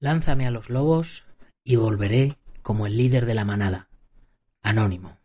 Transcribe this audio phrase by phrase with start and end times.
[0.00, 1.24] Lánzame a los lobos
[1.64, 3.88] y volveré como el líder de la manada.
[4.62, 5.18] Anónimo.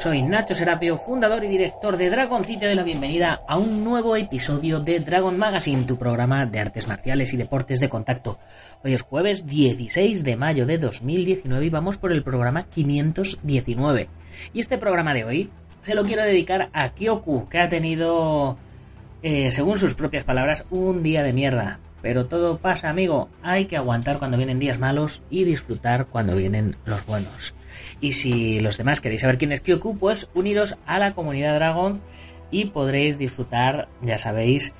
[0.00, 4.16] Soy Nacho Serapio, fundador y director de Dragon City de la bienvenida a un nuevo
[4.16, 8.38] episodio de Dragon Magazine, tu programa de artes marciales y deportes de contacto.
[8.82, 14.08] Hoy es jueves 16 de mayo de 2019 y vamos por el programa 519.
[14.54, 15.50] Y este programa de hoy
[15.82, 18.56] se lo quiero dedicar a Kyoku, que ha tenido,
[19.22, 21.78] eh, según sus propias palabras, un día de mierda.
[22.02, 23.28] Pero todo pasa, amigo.
[23.42, 27.54] Hay que aguantar cuando vienen días malos y disfrutar cuando vienen los buenos.
[28.00, 32.00] Y si los demás queréis saber quién es Kyoku, pues uniros a la comunidad Dragon
[32.50, 34.72] y podréis disfrutar, ya sabéis,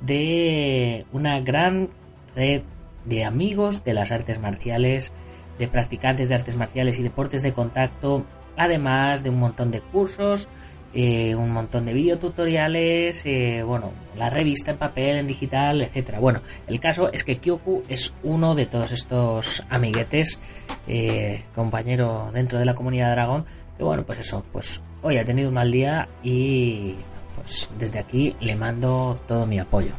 [0.00, 1.90] de una gran
[2.34, 2.62] red
[3.04, 5.12] de amigos de las artes marciales,
[5.58, 8.24] de practicantes de artes marciales y deportes de contacto,
[8.56, 10.48] además de un montón de cursos,
[10.94, 16.18] eh, un montón de videotutoriales, eh, bueno, la revista en papel, en digital, etcétera.
[16.18, 20.40] Bueno, el caso es que Kyoku es uno de todos estos amiguetes,
[20.86, 23.44] eh, compañero dentro de la comunidad Dragón,
[23.76, 26.94] que bueno, pues eso, pues hoy ha tenido un mal día y
[27.34, 29.92] pues desde aquí le mando todo mi apoyo.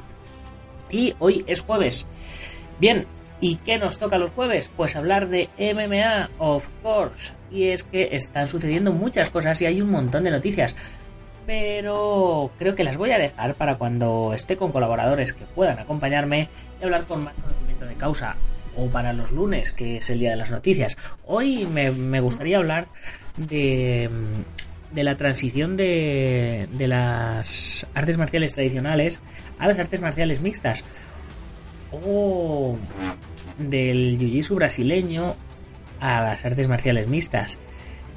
[0.90, 2.08] Y hoy es jueves.
[2.80, 3.06] Bien,
[3.42, 4.70] ¿Y qué nos toca los jueves?
[4.76, 7.32] Pues hablar de MMA, of course.
[7.50, 10.76] Y es que están sucediendo muchas cosas y hay un montón de noticias.
[11.46, 16.50] Pero creo que las voy a dejar para cuando esté con colaboradores que puedan acompañarme
[16.80, 18.36] y hablar con más conocimiento de causa.
[18.76, 20.98] O para los lunes, que es el día de las noticias.
[21.26, 22.88] Hoy me, gustaría hablar
[23.38, 24.10] de,
[24.92, 29.22] de la transición de, de las artes marciales tradicionales
[29.58, 30.84] a las artes marciales mixtas
[31.92, 32.78] o
[33.60, 35.36] del jiu-jitsu brasileño
[36.00, 37.60] a las artes marciales mixtas.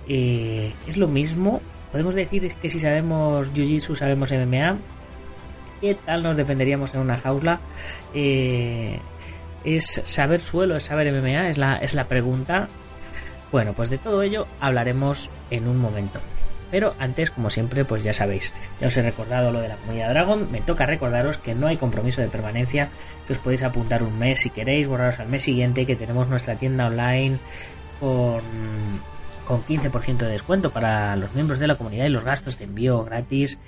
[0.09, 1.61] Eh, es lo mismo.
[1.91, 4.79] Podemos decir que si sabemos jiu-jitsu sabemos MMA.
[5.81, 7.61] ¿Qué tal nos defenderíamos en una jaula?
[8.15, 8.99] Eh,
[9.65, 11.49] ¿Es saber suelo, es saber MMA?
[11.49, 12.69] Es la, es la pregunta.
[13.51, 16.21] Bueno, pues de todo ello hablaremos en un momento.
[16.73, 20.09] Pero antes, como siempre, pues ya sabéis, ya os he recordado lo de la comunidad
[20.09, 22.89] Dragon, me toca recordaros que no hay compromiso de permanencia,
[23.27, 26.57] que os podéis apuntar un mes si queréis, borraros al mes siguiente, que tenemos nuestra
[26.57, 27.39] tienda online
[28.01, 28.41] con,
[29.47, 33.05] con 15% de descuento para los miembros de la comunidad y los gastos de envío
[33.05, 33.61] gratis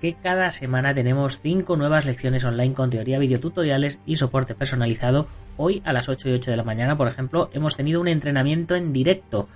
[0.00, 5.26] que cada semana tenemos 5 nuevas lecciones online con teoría, videotutoriales y soporte personalizado.
[5.56, 8.74] Hoy a las 8 y 8 de la mañana, por ejemplo, hemos tenido un entrenamiento
[8.74, 9.48] en directo.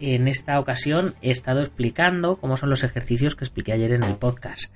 [0.00, 4.16] En esta ocasión he estado explicando cómo son los ejercicios que expliqué ayer en el
[4.16, 4.72] podcast.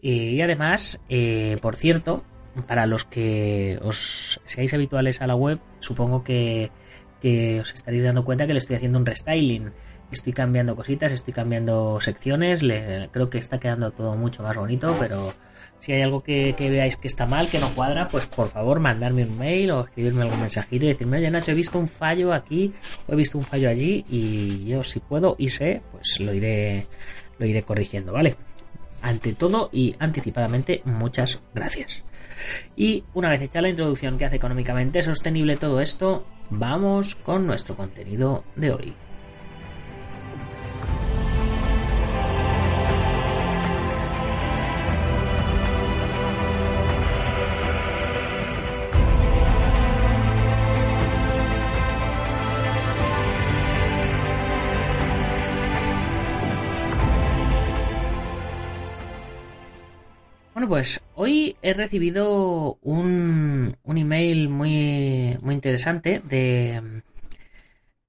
[0.00, 2.24] Y además, eh, por cierto,
[2.66, 6.70] para los que os seáis habituales a la web, supongo que,
[7.20, 9.72] que os estaréis dando cuenta que le estoy haciendo un restyling
[10.10, 12.60] estoy cambiando cositas, estoy cambiando secciones,
[13.10, 15.32] creo que está quedando todo mucho más bonito, pero
[15.78, 19.24] si hay algo que, veáis que está mal, que no cuadra, pues por favor mandarme
[19.24, 22.72] un mail o escribirme algún mensajito y decirme, oye Nacho, he visto un fallo aquí
[23.06, 26.86] o he visto un fallo allí y yo si puedo y sé, pues lo iré,
[27.38, 28.36] lo iré corrigiendo, ¿vale?
[29.02, 32.02] Ante todo y anticipadamente, muchas gracias.
[32.74, 37.76] Y una vez hecha la introducción que hace económicamente sostenible todo esto, vamos con nuestro
[37.76, 39.05] contenido de hoy.
[60.56, 67.02] Bueno, pues hoy he recibido un, un email muy, muy interesante de,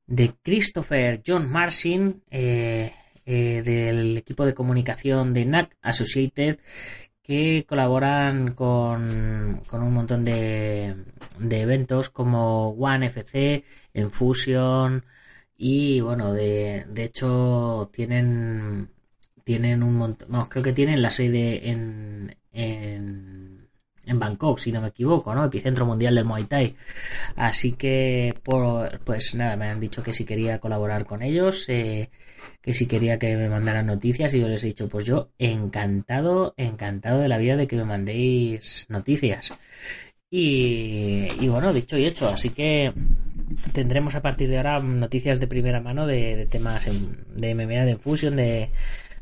[0.05, 2.93] de Christopher John Marcin, eh,
[3.25, 6.59] eh, del equipo de comunicación de NAC Associated,
[7.21, 10.95] que colaboran con, con un montón de,
[11.39, 15.03] de eventos como One FC, Enfusion
[15.57, 18.89] y bueno, de, de hecho tienen
[19.47, 23.69] tienen un montón, no, creo que tienen la sede en, en,
[24.05, 25.45] en, Bangkok, si no me equivoco, ¿no?
[25.45, 26.75] Epicentro mundial del Muay Thai.
[27.37, 32.09] Así que, por, pues nada, me han dicho que si quería colaborar con ellos, eh,
[32.61, 36.53] que si quería que me mandaran noticias y yo les he dicho, pues yo encantado,
[36.57, 39.53] encantado de la vida de que me mandéis noticias.
[40.29, 42.91] Y, y bueno, dicho y hecho, así que
[43.71, 47.95] tendremos a partir de ahora noticias de primera mano de, de temas de MMA, de
[47.95, 48.71] Fusion, de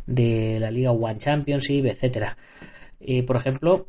[0.05, 2.37] de la Liga One Championship, etcétera.
[2.99, 3.87] y por ejemplo,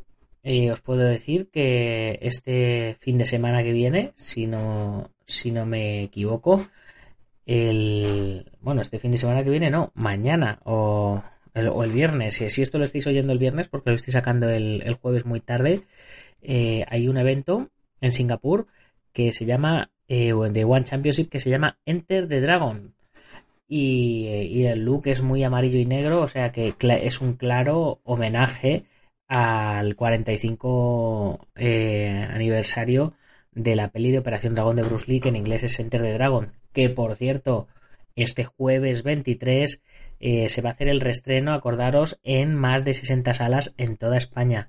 [0.48, 5.66] eh, os puedo decir que este fin de semana que viene, si no, si no
[5.66, 6.68] me equivoco,
[7.46, 11.22] el bueno, este fin de semana que viene, no, mañana o
[11.54, 14.48] el, o el viernes, si, esto lo estáis oyendo el viernes, porque lo estoy sacando
[14.48, 15.82] el, jueves muy tarde,
[16.42, 17.70] eh, hay un evento
[18.00, 18.66] en Singapur
[19.12, 22.94] que se llama eh, de One Championship que se llama Enter the Dragon
[23.68, 28.84] y, el look es muy amarillo y negro, o sea que es un claro homenaje
[29.28, 33.14] al 45 eh, aniversario
[33.52, 36.12] de la peli de Operación Dragón de Bruce Lee, que en inglés es Enter the
[36.12, 37.68] Dragon, que por cierto,
[38.14, 39.82] este jueves 23
[40.20, 44.16] eh, se va a hacer el restreno, acordaros, en más de 60 salas en toda
[44.16, 44.68] España,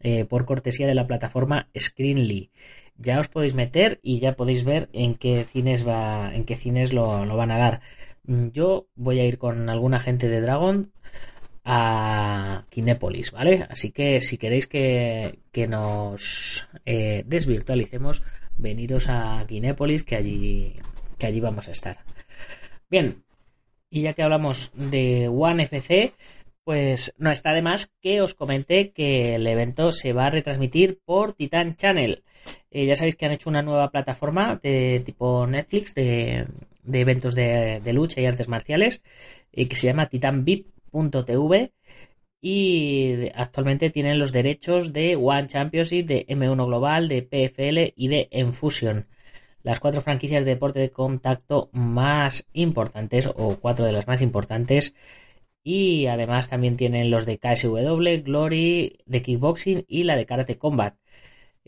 [0.00, 2.50] eh, por cortesía de la plataforma Screenly.
[2.96, 6.92] Ya os podéis meter y ya podéis ver en qué cines va, en qué cines
[6.92, 7.80] lo, lo van a dar.
[8.28, 10.92] Mm, yo voy a ir con alguna gente de Dragon
[11.64, 13.66] a Kinépolis, ¿vale?
[13.70, 18.22] Así que si queréis que, nos eh, desvirtualicemos,
[18.58, 20.74] veniros a Kinépolis, que allí,
[21.18, 21.98] que allí vamos a estar.
[22.90, 23.24] Bien,
[23.90, 26.14] y ya que hablamos de One FC,
[26.64, 31.00] pues no está de más que os comenté que el evento se va a retransmitir
[31.04, 32.24] por Titan Channel.
[32.70, 36.46] Eh, ya sabéis que han hecho una nueva plataforma de tipo Netflix de,
[36.88, 39.02] de eventos de, lucha y artes marciales
[39.52, 41.72] eh, que se llama titanvip.tv
[42.40, 48.28] y actualmente tienen los derechos de One Championship, de M1 Global, de PFL y de
[48.30, 49.06] Enfusion.
[49.62, 54.94] Las cuatro franquicias de deporte de contacto más importantes o cuatro de las más importantes
[55.64, 60.94] y además también tienen los de KSW, Glory, de Kickboxing y la de Karate Combat.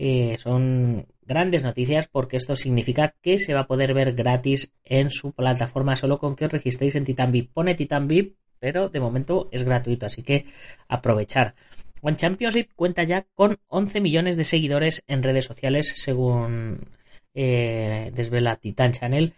[0.02, 5.10] Eh, son grandes noticias porque esto significa que se va a poder ver gratis en
[5.10, 7.52] su plataforma solo con que os registréis en Titan VIP.
[7.52, 10.46] Pone Titan VIP, pero de momento es gratuito, así que
[10.88, 11.54] aprovechar.
[12.00, 16.88] One Championship cuenta ya con 11 millones de seguidores en redes sociales, según
[17.34, 19.34] eh, desvela Titan Channel,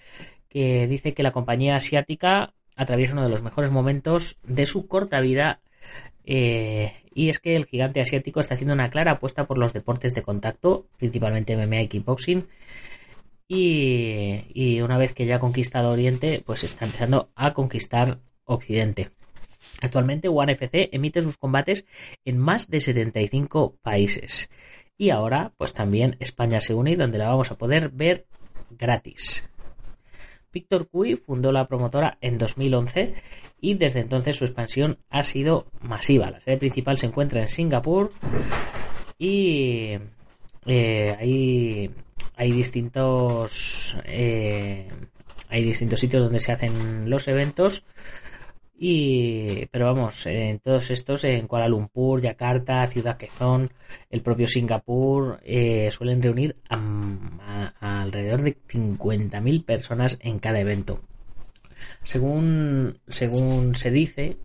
[0.49, 5.21] que dice que la compañía asiática atraviesa uno de los mejores momentos de su corta
[5.21, 5.61] vida
[6.25, 10.15] eh, y es que el gigante asiático está haciendo una clara apuesta por los deportes
[10.15, 12.47] de contacto, principalmente MMA y kickboxing.
[13.49, 19.11] Y, una vez que ya ha conquistado Oriente, pues está empezando a conquistar Occidente.
[19.83, 21.85] Actualmente One FC emite sus combates
[22.25, 24.49] en más de 75 países.
[24.97, 28.27] Y ahora, pues también España se une donde la vamos a poder ver
[28.71, 29.45] gratis.
[30.53, 33.15] Víctor Cui fundó la promotora en 2011
[33.61, 36.31] y desde entonces su expansión ha sido masiva.
[36.31, 38.13] La sede principal se encuentra en Singapur
[39.19, 39.99] y
[40.67, 41.91] eh, hay,
[42.37, 44.89] hay distintos eh,
[45.49, 47.85] hay distintos sitios donde se hacen los eventos
[48.85, 53.71] y, pero vamos, en todos estos, en Kuala Lumpur, Yakarta, Ciudad Quezón,
[54.11, 61.01] el propio Singapur, eh, suelen reunir a, alrededor de 50.000 personas en cada evento.
[62.03, 64.37] Según, según se dice,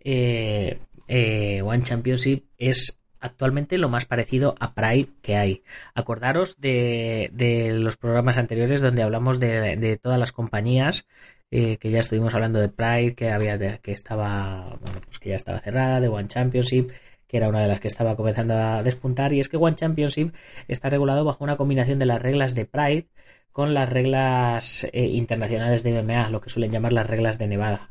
[0.00, 5.62] eh, eh, One Championship es actualmente lo más parecido a Pride que hay.
[5.94, 11.06] Acordaros de, de los programas anteriores donde hablamos de, de todas las compañías
[11.50, 15.36] eh, que ya estuvimos hablando de Pride, que había que estaba, bueno, pues que ya
[15.36, 16.90] estaba cerrada, de One Championship,
[17.28, 20.34] que era una de las que estaba comenzando a despuntar, y es que One Championship
[20.68, 23.06] está regulado bajo una combinación de las reglas de Pride
[23.52, 27.90] con las reglas eh, internacionales de MMA, lo que suelen llamar las reglas de Nevada,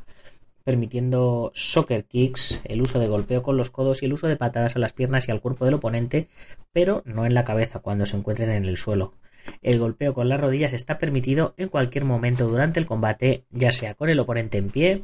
[0.66, 4.74] permitiendo soccer kicks, el uso de golpeo con los codos y el uso de patadas
[4.74, 6.26] a las piernas y al cuerpo del oponente,
[6.72, 9.14] pero no en la cabeza cuando se encuentren en el suelo.
[9.62, 13.94] El golpeo con las rodillas está permitido en cualquier momento durante el combate, ya sea
[13.94, 15.02] con el oponente en pie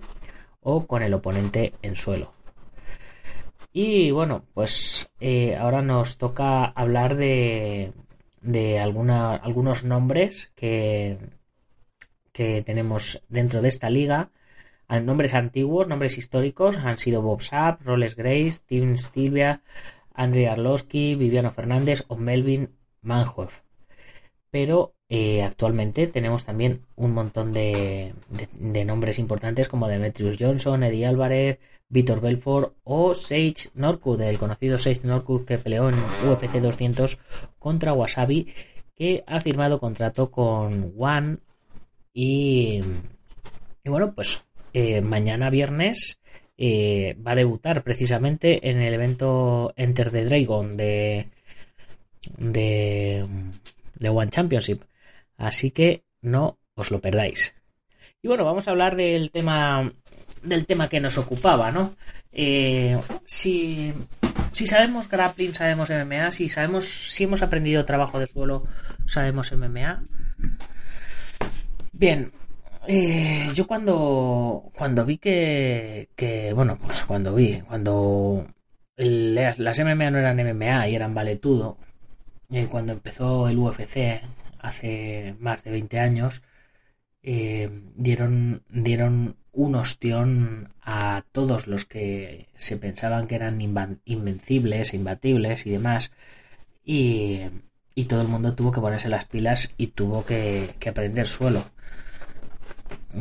[0.62, 2.33] o con el oponente en suelo.
[3.73, 7.92] Y bueno, pues eh, ahora nos toca hablar de,
[8.40, 11.19] de algunos nombres que,
[12.33, 14.33] que tenemos dentro de esta liga
[15.00, 19.62] nombres antiguos, nombres históricos, han sido Bob Sapp, Rolles Grace, Tim Stilvia,
[20.12, 22.70] Andrei Arlovsky, Viviano Fernández o Melvin
[23.00, 23.61] Manhoef.
[24.50, 28.14] Pero eh, actualmente tenemos también un montón de,
[28.87, 31.58] nombres importantes como Demetrius Johnson, Eddie Álvarez,
[31.88, 35.96] Víctor Belfort o Sage Norwood, el conocido Sage Norwood que peleó en
[36.26, 37.18] UFC 200
[37.58, 38.54] contra Wasabi,
[38.94, 41.38] que ha firmado contrato con One
[42.14, 42.82] y,
[43.84, 46.21] y bueno, pues eh, mañana viernes
[46.57, 51.29] eh, va a debutar precisamente en el evento Enter the Dragon de,
[52.38, 53.29] de,
[54.09, 54.83] One Championship.
[55.37, 57.55] Así que no os lo perdáis.
[58.23, 59.93] Y bueno, vamos a hablar del tema
[60.43, 61.95] del tema que nos ocupaba, ¿no?
[62.33, 63.93] Eh, si,
[64.52, 68.64] si sabemos grappling, sabemos MMA, si sabemos, si hemos aprendido trabajo de suelo,
[69.07, 70.05] sabemos MMA.
[71.93, 72.33] Bien,
[72.89, 78.47] eh, yo cuando, cuando vi que, que, bueno, pues cuando vi, cuando
[78.97, 81.79] las MMA no eran MMA y eran valetudo,
[82.51, 84.23] eh, cuando empezó el UFC
[84.59, 86.43] hace más de 20 años,
[87.23, 95.67] eh, dieron, dieron un ostión a todos los que se pensaban que eran invencibles, imbatibles
[95.67, 96.12] y demás,
[96.85, 97.43] y,
[97.95, 101.65] y todo el mundo tuvo que ponerse las pilas y tuvo que, que aprender suelo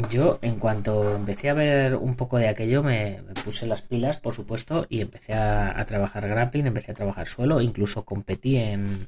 [0.10, 4.34] yo en cuanto empecé a ver un poco de aquello me, puse las pilas, por
[4.36, 9.08] supuesto, y empecé a, trabajar grappling, empecé a trabajar suelo, incluso competí en,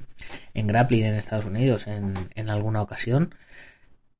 [0.54, 3.34] en grappling en Estados Unidos en, en alguna ocasión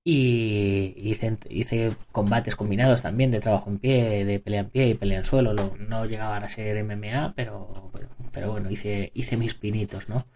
[0.07, 4.95] y hice, hice, combates combinados también de trabajo en pie, de pelea en pie y
[4.95, 5.55] pelea en suelo.
[5.55, 7.91] no llegaban a ser MMA, pero,
[8.33, 10.27] pero bueno, hice, hice mis pinitos, ¿no?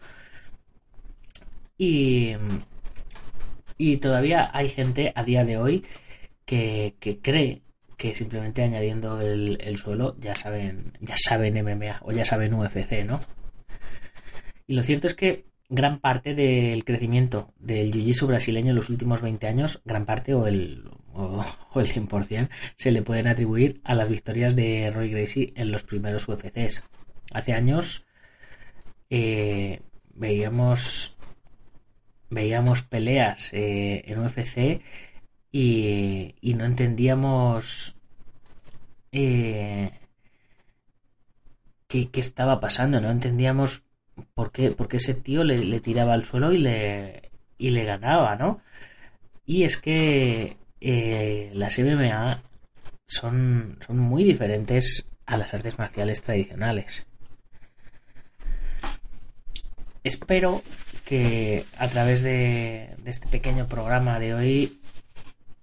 [1.77, 2.35] Y,
[3.77, 5.85] y todavía hay gente a día de hoy
[6.49, 7.63] que, cree
[7.99, 13.21] que simplemente añadiendo el, suelo ya saben, ya saben MMA o ya saben UFC, ¿no?
[14.67, 19.21] Y lo cierto es que gran parte del crecimiento del jiu-jitsu brasileño en los últimos
[19.21, 24.09] 20 años, gran parte o el, o, el 100%, se le pueden atribuir a las
[24.09, 26.85] victorias de Roy Gracie en los primeros UFCs.
[27.35, 28.07] Hace años
[29.11, 29.81] eh,
[30.15, 31.15] veíamos
[32.31, 34.83] veíamos peleas eh, en UFC
[35.51, 37.97] y, no entendíamos
[39.13, 39.91] eh,
[41.87, 43.83] qué, estaba pasando, no entendíamos
[44.35, 48.61] por qué, por ese tío le, tiraba al suelo y le, y le ganaba, ¿no?
[49.47, 52.43] Y es que eh, las MMA
[53.07, 57.07] son, son muy diferentes a las artes marciales tradicionales.
[60.05, 60.63] Espero
[61.05, 64.79] que a través de, de, este pequeño programa de hoy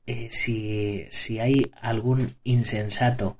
[0.07, 3.37] eh, si, si hay algún insensato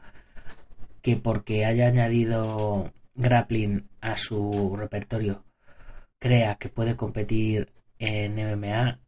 [1.01, 5.45] que porque haya añadido grappling a su repertorio
[6.19, 8.99] crea que puede competir en MMA,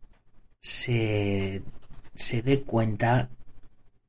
[0.62, 1.64] se,
[2.14, 3.30] se dé cuenta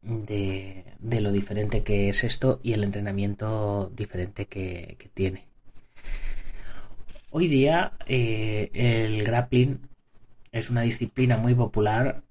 [0.03, 5.47] de, de, lo diferente que es esto y el entrenamiento diferente que, tiene.
[7.31, 9.81] Hoy día eh, el grappling
[10.53, 12.23] es una disciplina muy popular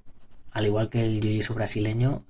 [0.57, 2.25] al igual que el jiu-jitsu brasileño,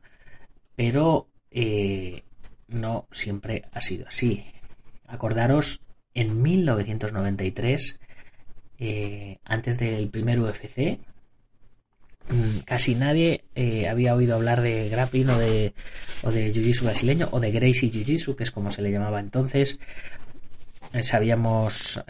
[0.76, 2.24] pero eh,
[2.68, 4.46] no siempre ha sido así.
[5.08, 5.80] Acordaros,
[6.14, 8.00] en 1993,
[8.80, 11.00] eh, antes del primer UFC,
[12.28, 15.74] mm, casi nadie eh, había oído hablar de grappling o de,
[16.22, 19.80] o de jiu-jitsu brasileño o de Gracie Jiu-Jitsu, que es como se le llamaba entonces.
[21.02, 22.04] sabíamos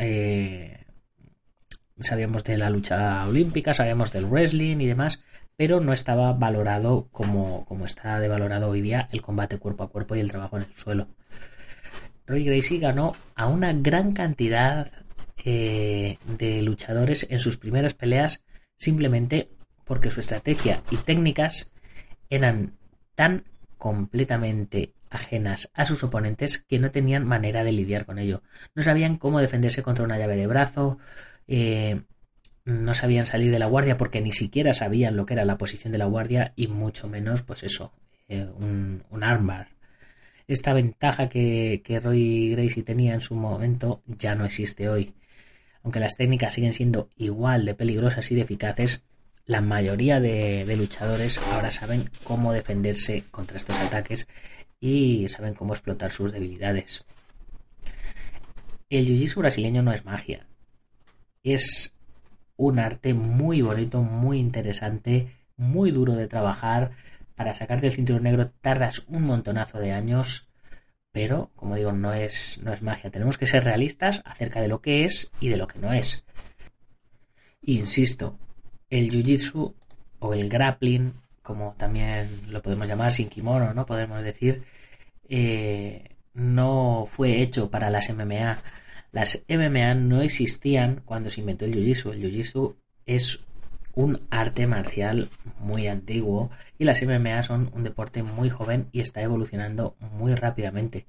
[2.00, 5.24] sabíamos de la lucha olímpica, sabíamos del wrestling y demás,
[5.56, 9.90] pero no estaba valorado como, como está de valorado hoy día el combate cuerpo a
[9.90, 11.08] cuerpo y el trabajo en el suelo.
[12.26, 14.92] Roy Gracie ganó a una gran cantidad
[15.44, 18.44] eh, de luchadores en sus primeras peleas
[18.76, 19.50] simplemente
[19.86, 21.72] porque su estrategia y técnicas
[22.30, 22.74] eran
[23.16, 23.46] tan
[23.78, 28.44] completamente ajenas a sus oponentes que no tenían manera de lidiar con ello.
[28.76, 31.00] No sabían cómo defenderse contra una llave de brazo,
[31.48, 32.02] eh,
[32.66, 35.92] no sabían salir de la guardia porque ni siquiera sabían lo que era la posición
[35.92, 37.94] de la guardia y mucho menos, pues eso,
[38.28, 39.70] eh, un, un armbar.
[40.48, 45.14] Esta ventaja que, Roy Gracie tenía en su momento ya no existe hoy.
[45.84, 49.04] Aunque las técnicas siguen siendo igual de peligrosas y de eficaces,
[49.46, 54.28] la mayoría de, de luchadores ahora saben cómo defenderse contra estos ataques
[54.80, 57.04] y saben cómo explotar sus debilidades.
[58.90, 60.47] El jiu-jitsu brasileño no es magia.
[61.44, 61.96] Es
[62.56, 66.92] un arte muy bonito, muy interesante, muy duro de trabajar,
[67.36, 70.48] para sacarte el cinturón negro tardas un montonazo de años,
[71.12, 73.12] pero como digo, no es, no es magia.
[73.12, 76.24] Tenemos que ser realistas acerca de lo que es y de lo que no es.
[77.62, 78.40] Insisto,
[78.90, 79.74] el jiu-jitsu
[80.20, 81.14] o el grappling,
[81.44, 83.86] como también lo podemos llamar sin kimono, ¿no?
[83.86, 84.64] Podemos decir,
[85.30, 88.62] eh, no fue hecho para las MMA.
[89.18, 92.12] Las MMA no existían cuando se inventó el jiu-jitsu.
[92.12, 92.76] El jiu-jitsu
[93.08, 93.40] es
[93.96, 99.24] un arte marcial muy antiguo y las MMA son un deporte muy joven y está
[99.24, 101.08] evolucionando muy rápidamente.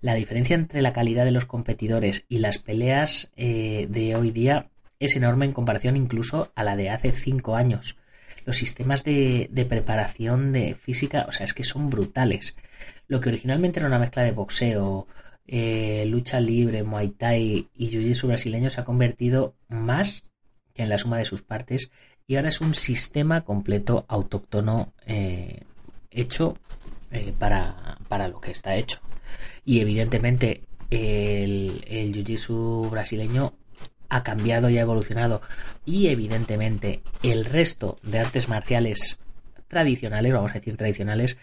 [0.00, 4.68] La diferencia entre la calidad de los competidores y las peleas eh, de hoy día
[5.00, 7.96] es enorme en comparación incluso a la de hace cinco años.
[8.44, 12.54] Los sistemas de, preparación de física, o sea, es que son brutales.
[13.08, 15.08] Lo que originalmente era una mezcla de boxeo,
[15.46, 20.24] eh, lucha libre, muay thai y jiu-jitsu brasileño se ha convertido más
[20.74, 21.90] que en la suma de sus partes
[22.26, 25.62] y ahora es un sistema completo autóctono eh,
[26.10, 26.58] hecho
[27.12, 29.00] eh, para, para, lo que está hecho.
[29.64, 33.54] Y evidentemente el, el jiu-jitsu brasileño
[34.08, 35.40] ha cambiado y ha evolucionado.
[35.84, 39.20] Y evidentemente el resto de artes marciales
[39.68, 41.38] tradicionales, vamos a decir tradicionales,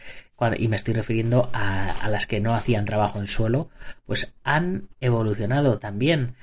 [0.58, 3.70] y me estoy refiriendo a, las que no hacían trabajo en suelo,
[4.06, 6.36] pues han evolucionado también.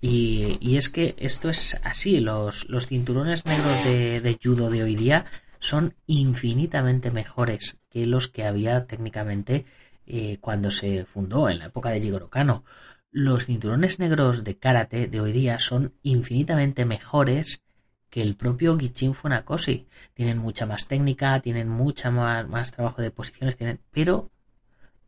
[0.00, 5.26] Y, es que esto es así, los, los cinturones negros de, judo de hoy día
[5.58, 9.64] son infinitamente mejores que los que había técnicamente
[10.06, 12.64] eh, cuando se fundó en la época de Jigoro Kano
[13.10, 17.62] los cinturones negros de karate de hoy día son infinitamente mejores
[18.10, 19.86] que el propio Gichin Funakoshi.
[20.14, 24.30] Tienen mucha más técnica, tienen mucha más, trabajo de posiciones, tienen, pero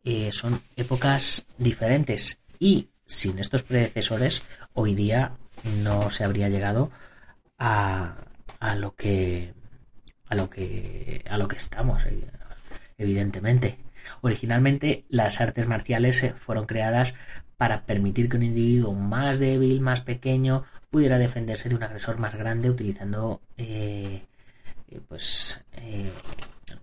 [0.03, 2.39] eh, son épocas diferentes.
[2.59, 4.43] Y sin estos predecesores,
[4.73, 5.33] hoy día
[5.83, 6.91] no se habría llegado
[7.57, 8.17] a,
[8.59, 9.53] a lo que
[10.27, 12.27] a lo que a lo que estamos, eh,
[12.97, 13.77] evidentemente.
[14.21, 17.13] Originalmente las artes marciales eh, fueron creadas
[17.57, 22.35] para permitir que un individuo más débil, más pequeño, pudiera defenderse de un agresor más
[22.35, 24.21] grande utilizando eh,
[24.89, 26.11] eh, pues eh,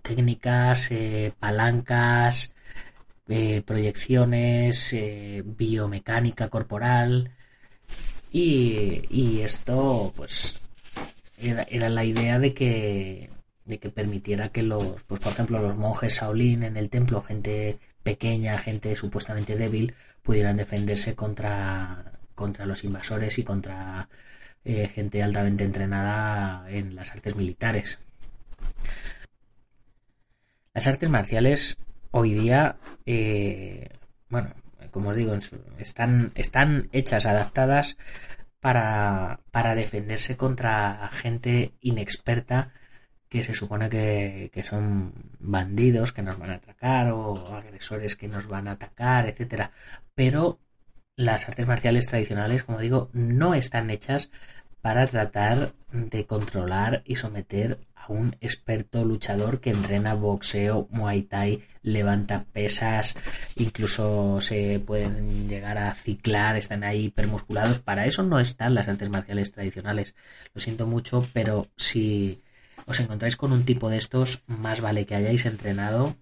[0.01, 0.89] técnicas,
[1.39, 2.53] palancas,
[3.65, 4.95] proyecciones,
[5.45, 7.31] biomecánica corporal.
[8.31, 10.59] Y, esto pues
[11.37, 13.29] era, era, la idea de que
[13.65, 17.79] de que permitiera que los pues por ejemplo los monjes Shaolin en el templo gente
[18.03, 24.07] pequeña, gente supuestamente débil, pudieran defenderse contra, contra los invasores y contra
[24.63, 27.99] eh, gente altamente entrenada en las artes militares.
[30.73, 31.77] Las artes marciales
[32.11, 33.89] hoy día, eh,
[34.29, 34.53] bueno,
[34.91, 35.33] como os digo,
[35.79, 37.97] están, están hechas, adaptadas
[38.61, 42.71] para, para defenderse contra gente inexperta
[43.27, 48.47] que se supone que, son bandidos que nos van a atracar o agresores que nos
[48.47, 49.71] van a atacar, etcétera.
[50.15, 50.59] Pero
[51.19, 54.31] las artes marciales tradicionales, como digo, no están hechas
[54.79, 61.61] para tratar de controlar y someter a un experto luchador que entrena boxeo, muay thai,
[61.83, 63.17] levanta pesas,
[63.57, 67.79] incluso se pueden llegar a ciclar, están ahí hipermusculados.
[67.79, 70.15] Para eso no están las artes marciales tradicionales.
[70.53, 72.41] Lo siento mucho, pero si
[72.85, 76.15] os encontráis con un tipo de estos, más vale que hayáis entrenado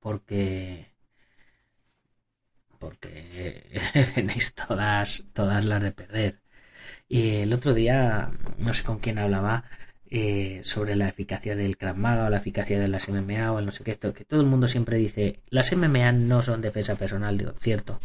[0.00, 0.91] porque
[2.82, 3.62] porque
[4.14, 6.40] tenéis todas todas las de perder.
[7.08, 9.64] Y el otro día, no sé con quién hablaba
[10.10, 13.66] eh, sobre la eficacia del Krav Maga o la eficacia de las MMA o el
[13.66, 16.96] no sé qué, esto, que todo el mundo siempre dice, las MMA no son defensa
[16.96, 18.00] personal, digo, cierto,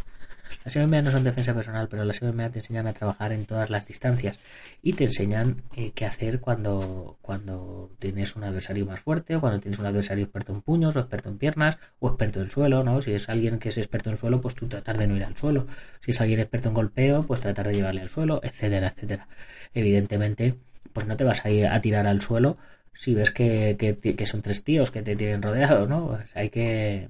[0.68, 3.70] las MMA no son defensa personal, pero las MMA te enseñan a trabajar en todas
[3.70, 4.38] las distancias
[4.84, 9.62] y te enseñan eh, qué hacer cuando, cuando tienes un adversario más fuerte o cuando
[9.62, 13.00] tienes un adversario experto en puños o experto en piernas o experto en suelo, ¿no?
[13.00, 15.38] Si es alguien que es experto en suelo, pues tú tratar de no ir al
[15.38, 15.68] suelo.
[16.02, 19.30] Si es alguien experto en golpeo, pues tratar de llevarle al suelo, etcétera, etcétera.
[19.74, 20.56] Evidentemente,
[20.92, 22.58] pues no te vas a ir a tirar al suelo
[22.94, 26.08] si ves que, que, son tres tíos que te tienen rodeado, ¿no?
[26.08, 27.08] Pues hay que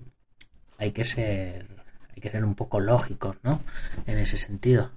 [0.78, 1.77] hay que ser
[2.18, 3.62] hay que ser un poco lógicos, ¿no?
[4.08, 4.92] En ese sentido.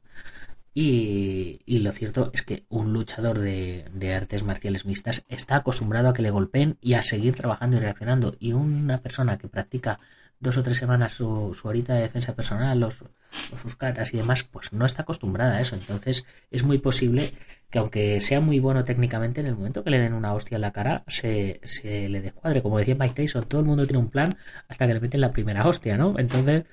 [0.72, 6.12] Y, lo cierto es que un luchador de, de, artes marciales mixtas está acostumbrado a
[6.14, 8.36] que le golpeen y a seguir trabajando y reaccionando.
[8.38, 10.00] Y una persona que practica
[10.40, 14.42] dos o tres semanas su, su horita de defensa personal o, sus catas y demás,
[14.44, 15.76] pues no está acostumbrada a eso.
[15.76, 17.32] Entonces es muy posible
[17.70, 20.62] que aunque sea muy bueno técnicamente, en el momento que le den una hostia en
[20.62, 22.62] la cara, se, se le descuadre.
[22.62, 24.36] Como decía Mike Tyson, todo el mundo tiene un plan
[24.68, 26.18] hasta que le meten la primera hostia, ¿no?
[26.18, 26.64] Entonces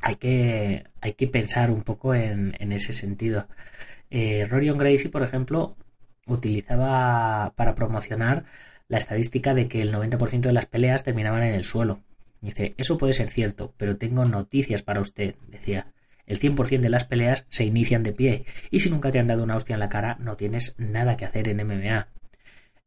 [0.00, 3.46] hay que, hay que pensar un poco en, en ese sentido.
[4.10, 5.76] Eh, Rorion Gracie, por ejemplo,
[6.26, 8.44] utilizaba para promocionar
[8.88, 12.00] la estadística de que el 90% de las peleas terminaban en el suelo.
[12.42, 15.86] Dice, eso puede ser cierto, pero tengo noticias para usted, decía.
[16.26, 19.44] El 100% de las peleas se inician de pie, y si nunca te han dado
[19.44, 22.08] una hostia en la cara, no tienes nada que hacer en MMA.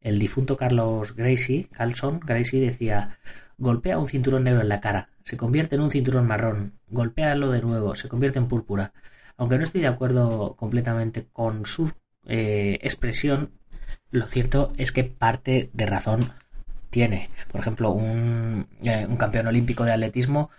[0.02, 3.18] El difunto Carlos Gracie, Carlson Gracie decía,
[3.56, 7.62] golpea un cinturón negro en la cara, se convierte en un cinturón marrón, golpéalo de
[7.62, 8.92] nuevo, se convierte en púrpura.
[9.38, 11.92] Aunque no estoy de acuerdo completamente con su
[12.26, 13.52] eh, expresión,
[14.10, 16.32] lo cierto es que parte de razón
[16.90, 17.30] tiene.
[17.50, 20.50] Por ejemplo, un, eh, un campeón olímpico de atletismo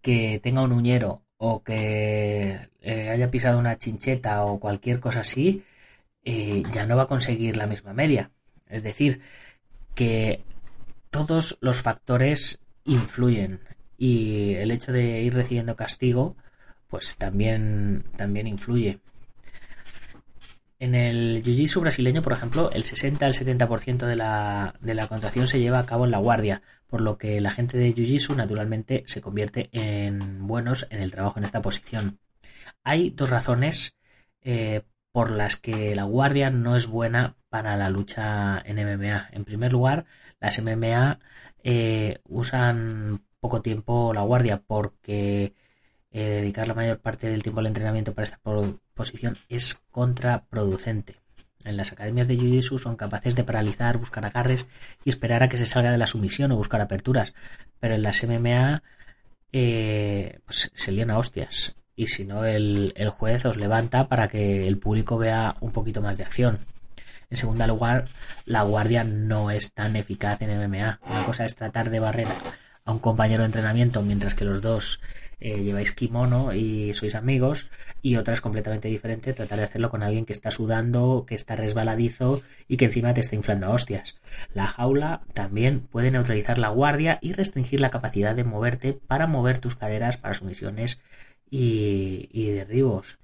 [0.00, 5.64] que tenga un uñero o que eh, haya pisado una chincheta o cualquier cosa así,
[6.24, 8.30] ya no va a conseguir la misma media.
[8.68, 9.20] Es decir,
[9.94, 10.42] que
[11.10, 13.60] todos los factores influyen
[13.98, 16.36] y el hecho de ir recibiendo castigo
[16.88, 19.00] pues también, también influye.
[20.82, 25.46] En el jiu-jitsu brasileño, por ejemplo, el 60 al 70% de la, de la contracción
[25.46, 29.04] se lleva a cabo en la guardia, por lo que la gente de jiu-jitsu naturalmente
[29.06, 32.18] se convierte en buenos en el trabajo en esta posición.
[32.82, 33.96] Hay dos razones
[34.40, 39.28] eh, por las que la guardia no es buena para la lucha en MMA.
[39.30, 40.04] En primer lugar,
[40.40, 41.20] las MMA
[41.62, 45.54] eh, usan poco tiempo la guardia porque
[46.12, 48.38] eh, dedicar la mayor parte del tiempo al entrenamiento para esta
[48.94, 51.16] posición es contraproducente.
[51.64, 54.66] En las academias de Jiu-Jitsu son capaces de paralizar, buscar agarres
[55.04, 57.34] y esperar a que se salga de la sumisión o buscar aperturas.
[57.78, 58.82] Pero en las MMA
[59.52, 64.66] eh, pues se lían a hostias y si no el, juez os levanta para que
[64.66, 66.58] el público vea un poquito más de acción.
[67.30, 68.06] En segundo lugar,
[68.44, 71.00] la guardia no es tan eficaz en MMA.
[71.08, 72.28] Una cosa es tratar de barrer
[72.84, 75.00] a un compañero de entrenamiento mientras que los dos
[75.44, 77.66] eh, lleváis kimono y sois amigos
[78.00, 81.56] y otra es completamente diferente tratar de hacerlo con alguien que está sudando, que está
[81.56, 84.14] resbaladizo y que encima te está inflando a hostias.
[84.54, 89.58] La jaula también puede neutralizar la guardia y restringir la capacidad de moverte para mover
[89.58, 91.00] tus caderas para sumisiones
[91.50, 93.18] y, derribos.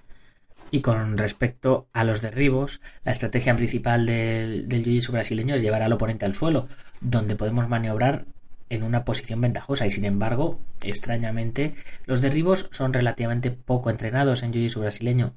[0.73, 5.93] Y con respecto a los derribos, la estrategia principal del, jiu-jitsu brasileño es llevar al
[5.93, 6.67] oponente al suelo,
[7.01, 8.27] donde podemos maniobrar
[8.71, 11.75] en una posición ventajosa y sin embargo, extrañamente,
[12.07, 15.35] los derribos son relativamente poco entrenados en jiu-jitsu brasileño.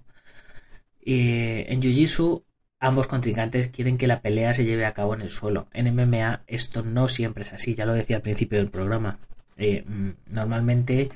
[1.00, 2.44] Y en jiu-jitsu
[2.80, 5.68] ambos contrincantes quieren que la pelea se lleve a cabo en el suelo.
[5.74, 9.20] En MMA esto no siempre es así, ya lo decía al principio del programa.
[9.58, 11.10] Eh, mm, normalmente,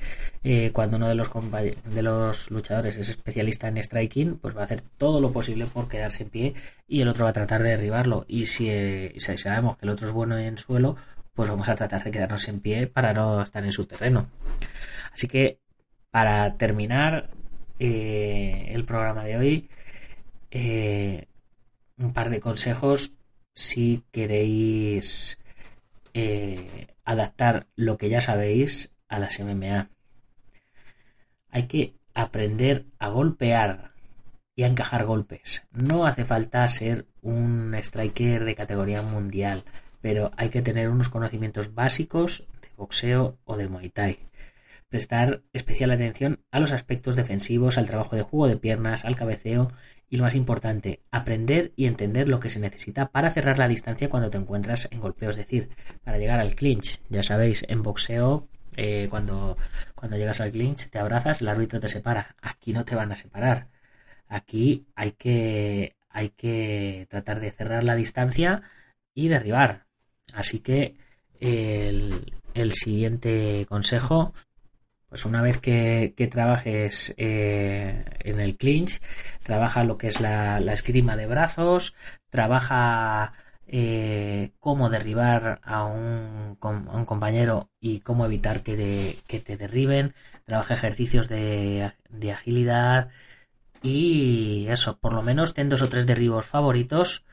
[0.44, 1.30] eh, cuando uno de los,
[1.92, 5.88] de los luchadores es especialista en striking, pues va a hacer todo lo posible por
[5.88, 6.54] quedarse en pie
[6.86, 8.24] y el otro va a tratar de derribarlo.
[8.28, 10.96] Y si, eh, sabemos que el otro es bueno en suelo,
[11.36, 14.28] pues vamos a tratar de quedarnos en pie para no estar en su terreno.
[15.12, 15.60] Así que,
[16.10, 17.30] para terminar
[17.78, 19.68] el programa de hoy,
[21.98, 23.12] un par de consejos
[23.54, 25.38] si queréis
[27.04, 29.90] adaptar lo que ya sabéis a las MMA.
[31.50, 33.92] Hay que aprender a golpear
[34.54, 35.64] y a encajar golpes.
[35.70, 39.64] No hace falta ser un striker de categoría mundial,
[40.06, 44.20] pero hay que tener unos conocimientos básicos de boxeo o de muay thai.
[44.88, 49.72] Prestar especial atención a los aspectos defensivos, al trabajo de juego de piernas, al cabeceo
[50.08, 54.08] y lo más importante, aprender y entender lo que se necesita para cerrar la distancia
[54.08, 55.70] cuando te encuentras en golpeo, es decir,
[56.04, 57.00] para llegar al clinch.
[57.08, 59.58] Ya sabéis, en boxeo, eh, cuando,
[59.96, 62.36] cuando llegas al clinch, te abrazas, el árbitro te separa.
[62.40, 63.66] Aquí no te van a separar.
[64.28, 68.62] Aquí hay que, hay que tratar de cerrar la distancia
[69.14, 69.85] y derribar.
[70.32, 70.96] Así que
[71.40, 74.32] el, siguiente consejo
[75.08, 79.00] pues una vez que, trabajes eh, en el clinch,
[79.42, 81.94] trabaja lo que es la, esgrima de brazos,
[82.28, 83.32] trabaja
[83.68, 91.92] eh, cómo derribar a un, compañero y cómo evitar que, te derriben, trabaja ejercicios de,
[92.10, 93.08] de, agilidad
[93.82, 97.24] y eso, por lo menos ten dos o tres derribos favoritos,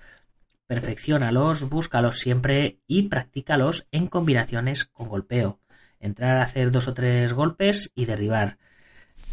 [0.74, 5.60] perfeccionalos, búscalos siempre y practícalos en combinaciones con golpeo
[6.04, 8.58] entrar a hacer dos o tres golpes y derribar.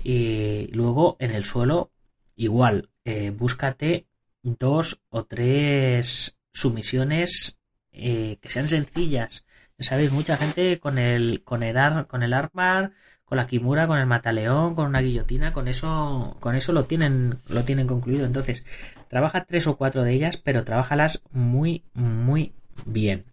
[0.03, 1.90] Y luego en el suelo,
[2.37, 4.07] igual, eh, búscate
[4.42, 7.59] dos o tres sumisiones
[7.92, 9.46] eh, que sean sencillas.
[9.79, 12.92] Sabéis, mucha gente con el, con el, ar, con el armar,
[13.24, 17.38] con la kimura, con el mataleón, con una guillotina, con eso, con eso lo tienen,
[17.48, 18.26] lo tienen concluido.
[18.26, 18.64] Entonces,
[19.11, 22.53] trabaja tres o cuatro de ellas, pero trabajalas muy, muy
[22.87, 23.25] bien.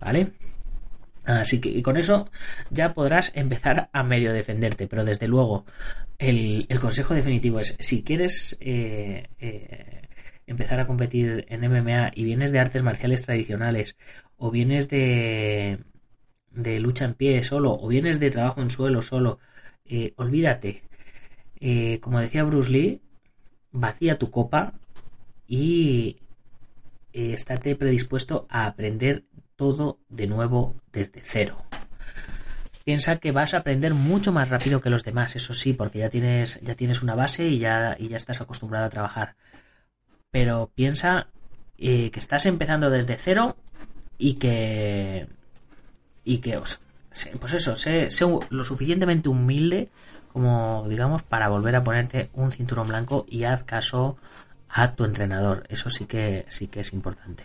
[0.00, 0.32] ¿Vale?
[1.24, 2.30] Así que con eso
[2.70, 5.66] ya podrás empezar a medio defenderte, pero desde luego
[6.18, 10.02] el, consejo definitivo es si quieres eh, eh,
[10.46, 13.96] empezar a competir en MMA y vienes de artes marciales tradicionales
[14.38, 15.80] o vienes de,
[16.54, 19.38] lucha en pie solo o vienes de trabajo en suelo solo,
[19.84, 20.82] eh, olvídate.
[22.00, 23.00] Como decía Bruce Lee,
[23.72, 24.74] vacía tu copa
[25.46, 26.16] y
[27.12, 29.24] eh, estate predispuesto a aprender
[29.56, 31.64] todo de nuevo desde cero.
[32.84, 36.08] Piensa que vas a aprender mucho más rápido que los demás, eso sí, porque ya
[36.08, 39.34] tienes, ya tienes una base y ya, y ya estás acostumbrado a trabajar.
[40.30, 41.26] Pero piensa
[41.78, 43.56] eh, que estás empezando desde cero
[44.18, 45.26] y que.
[46.24, 46.80] y que os.
[47.40, 49.88] Pues eso, sé, sé lo suficientemente humilde
[50.32, 54.18] como, digamos, para volver a ponerte un cinturón blanco y haz caso
[54.68, 55.64] a tu entrenador.
[55.68, 57.44] Eso sí que sí que es importante.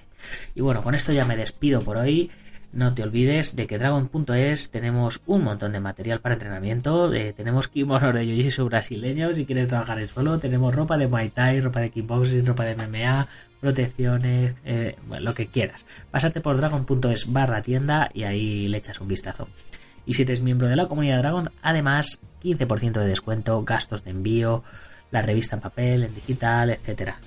[0.56, 2.32] Y bueno, con esto ya me despido por hoy.
[2.74, 7.14] No te olvides de que Dragon.es tenemos un montón de material para entrenamiento.
[7.14, 10.40] Eh, tenemos kimonos de jiu brasileño si quieres trabajar suelo.
[10.40, 13.28] Tenemos ropa de Muay Thai, ropa de kickboxing, ropa de MMA,
[13.60, 15.86] protecciones, eh, lo que quieras.
[16.12, 19.50] Pásate por Dragon.es barra tienda y ahí le echas un vistazo.
[20.06, 24.64] Y si eres miembro de la comunidad Dragon, además 15% de descuento, gastos de envío,
[25.12, 27.20] la revista en papel, en digital, etcétera.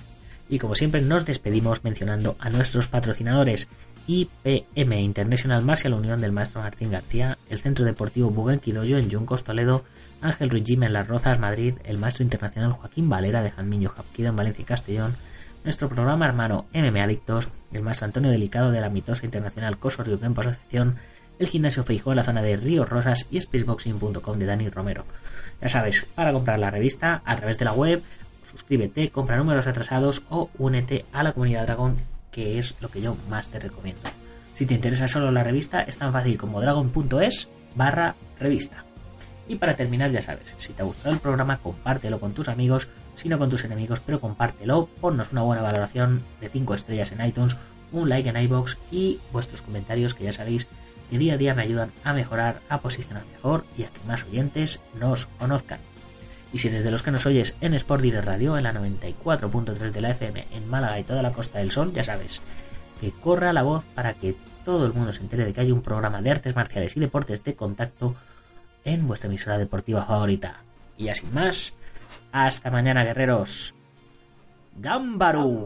[0.49, 3.69] Y como siempre nos despedimos mencionando a nuestros patrocinadores
[4.07, 9.83] IPM International Martial Unión del maestro Martín García, el Centro Deportivo Bugenquidoyo en Yuncos, Toledo,
[10.21, 14.35] Ángel Ruiz en Las Rozas, Madrid, el maestro internacional Joaquín Valera de Janmiño Japquido en
[14.35, 15.15] Valencia y Castellón,
[15.63, 20.19] nuestro programa hermano MM Adictos, el maestro Antonio Delicado de la mitosa internacional Coso Río
[20.19, 20.97] Campo Asociación,
[21.39, 25.05] el gimnasio Feijó en la zona de Río Rosas y spaceboxing.com de Dani Romero.
[25.61, 28.01] Ya sabes, para comprar la revista a través de la web,
[28.49, 31.97] suscríbete, compra números atrasados o únete a la comunidad Dragon,
[32.31, 34.01] que es lo que yo más te recomiendo.
[34.53, 38.85] Si te interesa solo la revista, es tan fácil como dragon.es barra revista.
[39.47, 42.87] Y para terminar, ya sabes, si te ha gustado el programa, compártelo con tus amigos,
[43.15, 47.23] si no con tus enemigos, pero compártelo, ponnos una buena valoración de 5 estrellas en
[47.23, 47.57] iTunes,
[47.91, 50.67] un like en iBox y vuestros comentarios que ya sabéis
[51.09, 54.23] que día a día me ayudan a mejorar, a posicionar mejor y a que más
[54.23, 55.79] oyentes nos conozcan.
[56.53, 59.91] Y si eres de los que nos oyes en Sport Direct Radio, en la 94.3
[59.91, 62.41] de la FM, en Málaga y toda la Costa del Sol, ya sabes,
[63.01, 65.81] que corra la voz para que todo el mundo se entere de que hay un
[65.81, 68.15] programa de artes marciales y deportes de contacto
[68.85, 70.63] en vuestra emisora deportiva favorita.
[70.97, 71.77] Y así más,
[72.31, 73.75] hasta mañana guerreros.
[74.75, 75.63] Gámbaru.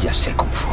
[0.00, 0.72] Ya sé Kung Fu.